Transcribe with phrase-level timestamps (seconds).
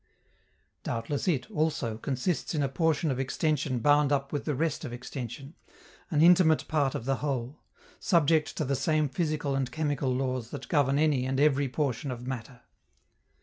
[0.81, 4.91] Doubtless it, also, consists in a portion of extension bound up with the rest of
[4.91, 5.53] extension,
[6.09, 7.59] an intimate part of the Whole,
[7.99, 12.25] subject to the same physical and chemical laws that govern any and every portion of
[12.25, 12.61] matter.